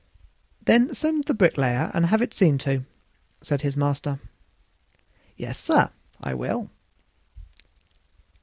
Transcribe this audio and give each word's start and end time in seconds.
"Then 0.63 0.95
send 0.95 1.25
for 1.25 1.27
the 1.27 1.37
bricklayer 1.37 1.91
and 1.93 2.07
have 2.07 2.23
it 2.23 2.33
seen 2.33 2.57
to," 2.65 2.85
said 3.43 3.61
his 3.61 3.77
master. 3.77 4.19
"Yes, 5.37 5.59
sir, 5.59 5.91
I 6.19 6.33
will." 6.33 6.71